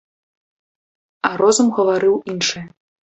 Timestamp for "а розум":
1.29-1.67